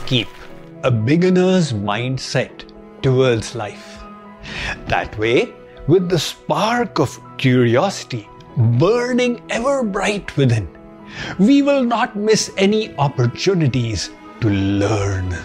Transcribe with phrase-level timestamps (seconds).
[0.00, 0.28] Keep
[0.84, 2.64] a beginner's mindset
[3.02, 4.02] towards life.
[4.86, 5.52] That way,
[5.86, 10.68] with the spark of curiosity burning ever bright within,
[11.38, 14.10] we will not miss any opportunities
[14.40, 15.36] to learn.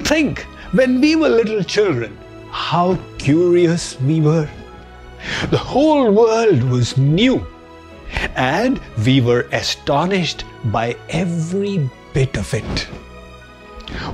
[0.00, 0.40] Think
[0.72, 2.16] when we were little children,
[2.50, 4.48] how curious we were.
[5.50, 7.46] The whole world was new,
[8.36, 12.88] and we were astonished by every bit of it.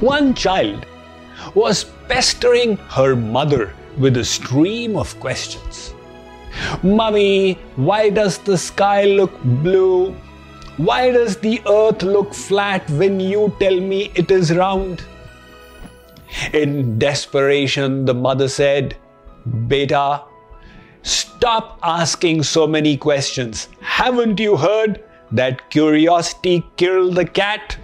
[0.01, 0.87] One child
[1.55, 5.95] was pestering her mother with a stream of questions.
[6.83, 10.13] Mummy, why does the sky look blue?
[10.77, 15.05] Why does the earth look flat when you tell me it is round?
[16.53, 18.97] In desperation, the mother said,
[19.67, 20.23] Beta,
[21.03, 23.69] stop asking so many questions.
[23.81, 27.77] Haven't you heard that curiosity killed the cat?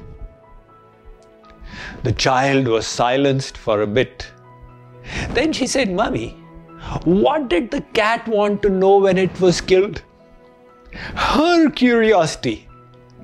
[2.03, 4.31] The child was silenced for a bit.
[5.31, 6.31] Then she said, Mummy,
[7.05, 10.03] what did the cat want to know when it was killed?
[11.15, 12.69] Her curiosity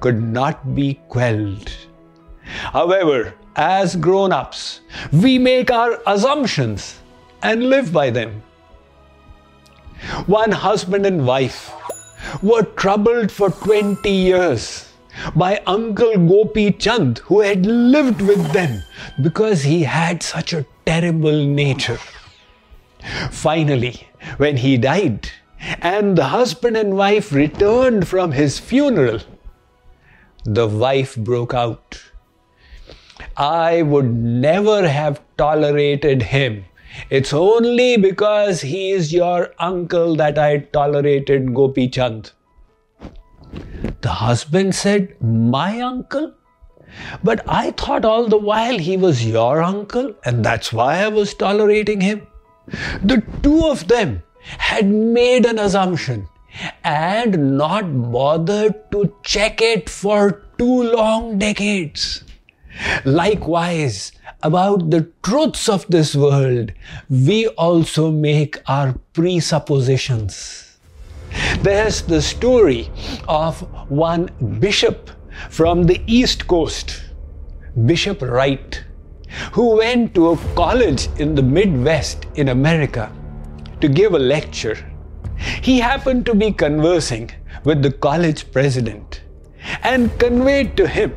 [0.01, 1.73] could not be quelled.
[2.45, 4.81] However, as grown ups,
[5.13, 7.01] we make our assumptions
[7.43, 8.43] and live by them.
[10.27, 11.73] One husband and wife
[12.43, 14.92] were troubled for 20 years
[15.35, 18.83] by Uncle Gopi Chand, who had lived with them
[19.21, 21.99] because he had such a terrible nature.
[23.31, 25.31] Finally, when he died,
[25.81, 29.21] and the husband and wife returned from his funeral,
[30.45, 32.03] the wife broke out.
[33.37, 36.65] I would never have tolerated him.
[37.09, 42.33] It's only because he is your uncle that I tolerated Gopi Chand.
[44.01, 46.35] The husband said, My uncle?
[47.25, 51.35] But I thought all the while he was your uncle, and that's why I was
[51.35, 52.27] tolerating him.
[53.03, 54.23] The two of them
[54.59, 56.29] had made an assumption
[56.85, 62.25] and not bothered to check it for two long decades.
[63.05, 64.13] Likewise,
[64.43, 66.73] about the truths of this world,
[67.09, 70.72] we also make our presuppositions.
[71.61, 72.91] There's the story
[73.29, 73.61] of
[73.91, 75.11] one bishop
[75.49, 77.03] from the East Coast,
[77.87, 78.85] Bishop Wright,
[79.53, 83.11] who went to a college in the Midwest in America
[83.81, 84.79] to give a lecture.
[85.63, 87.31] He happened to be conversing
[87.65, 89.23] with the college president
[89.83, 91.15] and conveyed to him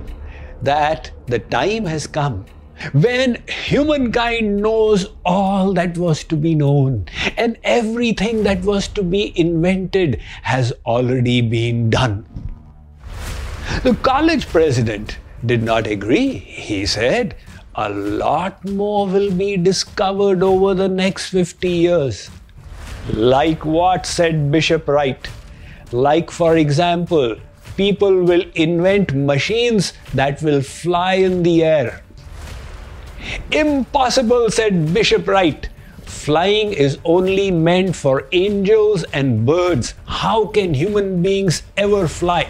[0.62, 2.46] that the time has come
[2.94, 9.38] when humankind knows all that was to be known and everything that was to be
[9.40, 12.26] invented has already been done.
[13.84, 16.34] The college president did not agree.
[16.38, 17.36] He said,
[17.76, 22.30] a lot more will be discovered over the next 50 years.
[23.14, 25.28] Like what, said Bishop Wright.
[25.92, 27.36] Like, for example,
[27.76, 32.02] people will invent machines that will fly in the air.
[33.52, 35.70] Impossible, said Bishop Wright.
[36.04, 39.94] Flying is only meant for angels and birds.
[40.08, 42.48] How can human beings ever fly?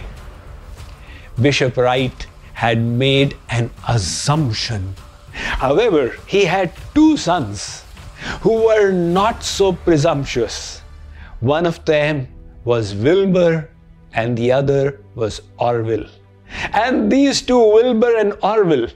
[1.41, 4.95] Bishop Wright had made an assumption.
[5.33, 7.83] However, he had two sons
[8.39, 10.81] who were not so presumptuous.
[11.41, 12.27] One of them
[12.63, 13.69] was Wilbur
[14.13, 16.07] and the other was Orville.
[16.73, 18.87] And these two, Wilbur and Orville,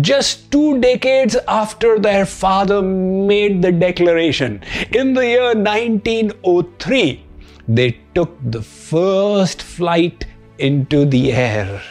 [0.00, 4.62] just two decades after their father made the declaration,
[4.92, 7.24] in the year 1903,
[7.68, 10.26] they took the first flight
[10.58, 11.82] into the air.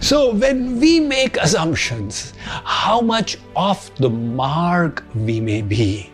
[0.00, 2.32] So, when we make assumptions,
[2.64, 6.10] how much off the mark we may be,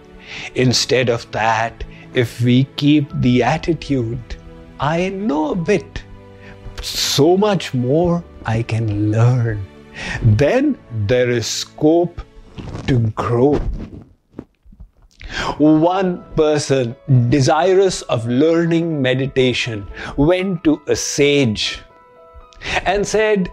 [0.55, 1.85] instead of that,
[2.15, 4.37] if we keep the attitude,
[4.81, 6.03] I know a bit,
[6.83, 9.67] so much more I can learn,
[10.23, 12.21] then there is scope
[12.87, 13.61] to grow.
[15.59, 16.97] One person
[17.29, 19.87] desirous of learning meditation
[20.17, 21.81] went to a sage
[22.85, 23.51] and said,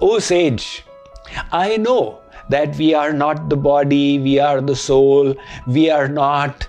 [0.00, 0.84] O sage,
[1.52, 5.34] I know that we are not the body, we are the soul,
[5.66, 6.66] we are not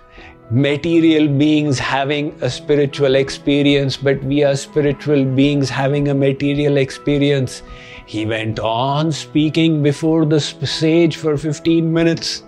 [0.52, 7.62] material beings having a spiritual experience, but we are spiritual beings having a material experience.
[8.08, 12.44] He went on speaking before the sage for 15 minutes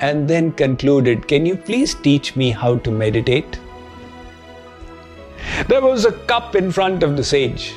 [0.00, 3.58] and then concluded, Can you please teach me how to meditate?
[5.68, 7.74] There was a cup in front of the sage.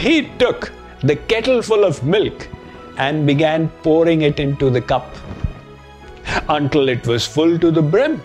[0.00, 0.72] He took
[1.02, 2.48] the kettle full of milk
[2.98, 5.06] and began pouring it into the cup
[6.48, 8.22] until it was full to the brim.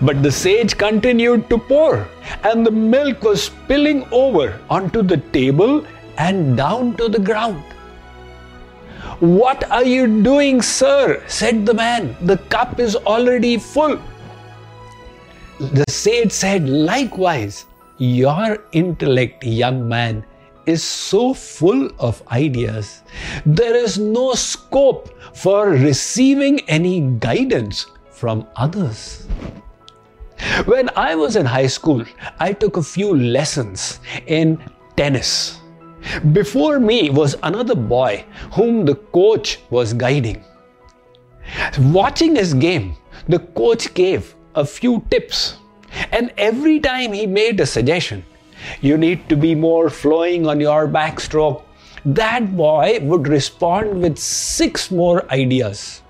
[0.00, 2.06] But the sage continued to pour,
[2.42, 5.84] and the milk was spilling over onto the table
[6.16, 7.62] and down to the ground.
[9.20, 11.22] What are you doing, sir?
[11.26, 12.16] said the man.
[12.22, 14.00] The cup is already full.
[15.58, 17.66] The sage said, Likewise,
[17.98, 20.24] your intellect, young man,
[20.66, 23.02] is so full of ideas,
[23.44, 29.26] there is no scope for receiving any guidance from others.
[30.66, 32.04] When I was in high school,
[32.38, 34.62] I took a few lessons in
[34.96, 35.60] tennis.
[36.32, 40.44] Before me was another boy whom the coach was guiding.
[41.78, 42.96] Watching his game,
[43.28, 45.56] the coach gave a few tips,
[46.12, 48.24] and every time he made a suggestion,
[48.80, 51.62] you need to be more flowing on your backstroke.
[52.04, 56.02] That boy would respond with six more ideas.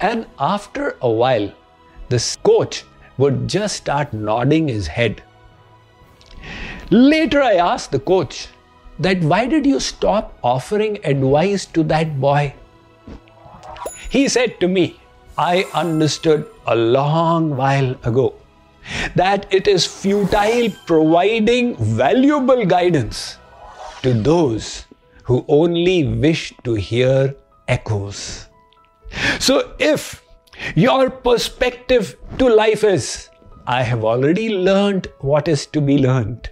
[0.00, 1.52] And after a while,
[2.08, 2.84] the coach
[3.18, 5.22] would just start nodding his head.
[6.90, 8.48] Later, I asked the coach
[8.98, 12.54] that why did you stop offering advice to that boy?
[14.10, 15.00] He said to me,
[15.38, 18.34] I understood a long while ago
[19.14, 23.38] that it is futile providing valuable guidance
[24.02, 24.86] to those
[25.24, 27.34] who only wish to hear
[27.68, 28.46] echoes.
[29.38, 30.22] So, if
[30.74, 33.28] your perspective to life is,
[33.66, 36.50] I have already learned what is to be learned,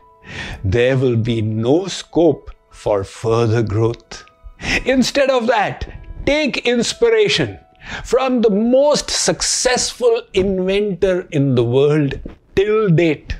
[0.64, 4.24] there will be no scope for further growth.
[4.84, 5.88] Instead of that,
[6.26, 7.58] take inspiration
[8.04, 12.20] from the most successful inventor in the world
[12.54, 13.36] till date,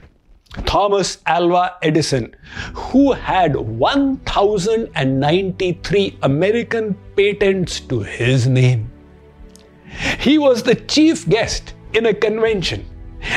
[0.65, 2.35] Thomas Alva Edison,
[2.75, 8.91] who had 1,093 American patents to his name.
[10.19, 12.87] He was the chief guest in a convention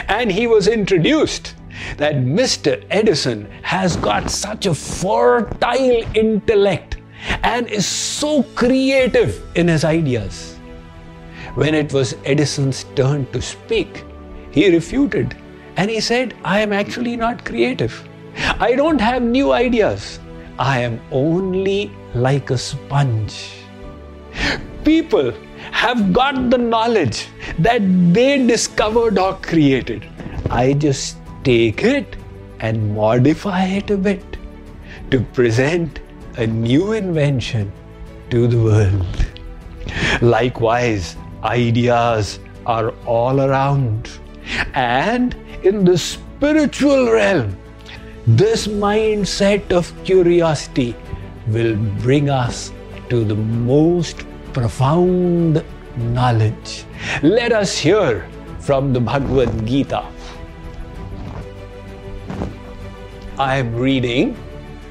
[0.07, 1.55] and he was introduced
[1.97, 2.83] that Mr.
[2.89, 6.97] Edison has got such a fertile intellect
[7.43, 10.50] and is so creative in his ideas.
[11.55, 14.05] When it was Edison's turn to speak,
[14.51, 15.35] he refuted
[15.75, 18.07] and he said, I am actually not creative.
[18.59, 20.19] I don't have new ideas.
[20.57, 23.49] I am only like a sponge.
[24.85, 25.33] People
[25.71, 27.27] have got the knowledge
[27.59, 27.81] that
[28.13, 30.07] they discovered or created.
[30.49, 32.15] I just take it
[32.59, 34.37] and modify it a bit
[35.09, 35.99] to present
[36.37, 37.71] a new invention
[38.29, 39.25] to the world.
[40.21, 44.09] Likewise, ideas are all around.
[44.73, 47.57] And in the spiritual realm,
[48.27, 50.95] this mindset of curiosity
[51.47, 52.71] will bring us
[53.09, 55.63] to the most profound
[55.97, 56.85] knowledge.
[57.21, 58.27] Let us hear
[58.59, 60.05] from the Bhagavad Gita.
[63.37, 64.37] I am reading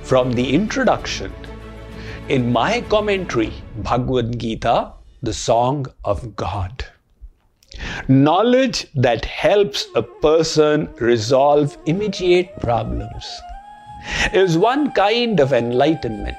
[0.03, 1.33] from the introduction
[2.29, 4.93] in my commentary, Bhagavad Gita,
[5.23, 6.85] the song of God.
[8.09, 13.41] Knowledge that helps a person resolve immediate problems
[14.33, 16.37] is one kind of enlightenment,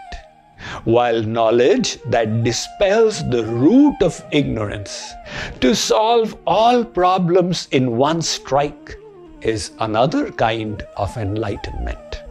[0.83, 5.13] while knowledge that dispels the root of ignorance
[5.59, 8.97] to solve all problems in one strike
[9.41, 12.23] is another kind of enlightenment.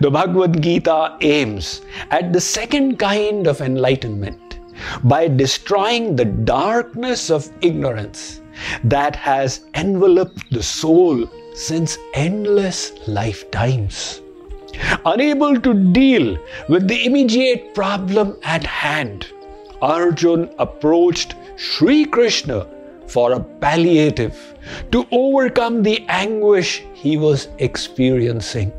[0.00, 4.41] The Bhagavad Gita aims at the second kind of enlightenment
[5.04, 8.40] by destroying the darkness of ignorance
[8.84, 14.20] that has enveloped the soul since endless lifetimes.
[15.04, 19.26] Unable to deal with the immediate problem at hand,
[19.80, 22.66] Arjun approached Sri Krishna
[23.06, 24.54] for a palliative
[24.90, 28.72] to overcome the anguish he was experiencing.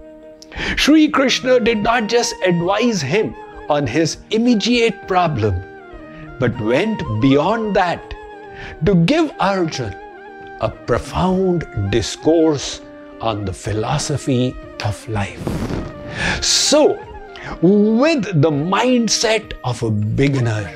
[0.75, 3.35] Sri Krishna did not just advise him
[3.69, 5.72] on his immediate problem
[6.43, 8.13] but went beyond that
[8.85, 9.93] to give Arjun
[10.59, 12.81] a profound discourse
[13.21, 15.41] on the philosophy of life.
[16.41, 16.99] So,
[17.61, 20.69] with the mindset of a beginner,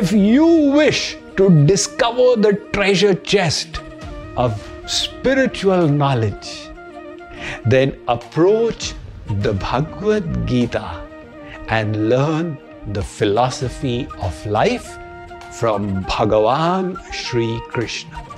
[0.00, 0.46] if you
[0.80, 3.80] wish to discover the treasure chest
[4.38, 6.70] of spiritual knowledge,
[7.66, 8.94] then approach
[9.44, 10.86] the Bhagavad Gita
[11.68, 12.56] and learn
[12.88, 14.98] the philosophy of life
[15.52, 18.31] from Bhagavan Sri Krishna.